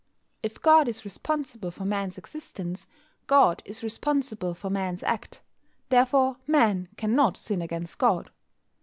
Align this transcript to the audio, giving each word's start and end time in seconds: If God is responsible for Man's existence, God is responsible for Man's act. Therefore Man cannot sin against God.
If 0.41 0.59
God 0.59 0.87
is 0.87 1.05
responsible 1.05 1.69
for 1.69 1.85
Man's 1.85 2.17
existence, 2.17 2.87
God 3.27 3.61
is 3.65 3.83
responsible 3.83 4.55
for 4.55 4.71
Man's 4.71 5.03
act. 5.03 5.41
Therefore 5.89 6.37
Man 6.47 6.87
cannot 6.97 7.37
sin 7.37 7.61
against 7.61 7.99
God. 7.99 8.31